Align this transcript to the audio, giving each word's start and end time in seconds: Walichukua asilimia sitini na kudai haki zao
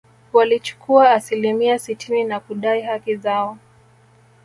Walichukua 0.33 1.11
asilimia 1.11 1.79
sitini 1.79 2.23
na 2.23 2.39
kudai 2.39 2.81
haki 2.81 3.15
zao 3.15 3.57